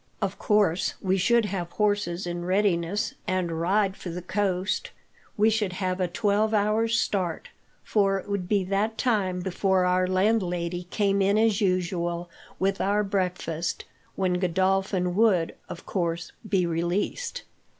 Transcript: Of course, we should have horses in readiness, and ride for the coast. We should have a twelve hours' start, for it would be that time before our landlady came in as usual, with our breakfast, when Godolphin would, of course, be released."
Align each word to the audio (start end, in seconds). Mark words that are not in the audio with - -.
Of 0.19 0.39
course, 0.39 0.95
we 0.99 1.17
should 1.17 1.45
have 1.45 1.73
horses 1.73 2.25
in 2.25 2.43
readiness, 2.43 3.13
and 3.27 3.61
ride 3.61 3.95
for 3.95 4.09
the 4.09 4.23
coast. 4.23 4.89
We 5.37 5.51
should 5.51 5.73
have 5.73 5.99
a 6.01 6.07
twelve 6.07 6.55
hours' 6.55 6.99
start, 6.99 7.49
for 7.83 8.17
it 8.17 8.27
would 8.27 8.47
be 8.47 8.63
that 8.63 8.97
time 8.97 9.41
before 9.41 9.85
our 9.85 10.07
landlady 10.07 10.85
came 10.89 11.21
in 11.21 11.37
as 11.37 11.61
usual, 11.61 12.31
with 12.57 12.81
our 12.81 13.03
breakfast, 13.03 13.85
when 14.15 14.39
Godolphin 14.39 15.15
would, 15.17 15.53
of 15.69 15.85
course, 15.85 16.31
be 16.49 16.65
released." 16.65 17.43